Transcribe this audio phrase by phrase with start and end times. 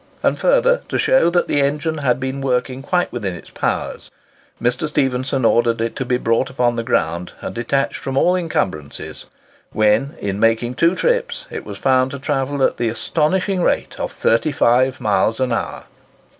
[0.23, 4.09] And further, to show that the engine had been working quite within its powers,
[4.59, 4.87] Mr.
[4.87, 9.27] Stephenson ordered it to be brought upon the ground and detached from all incumbrances,
[9.73, 14.11] when, in making two trips, it was found to travel at the astonishing rate of
[14.11, 15.83] 35 miles an hour.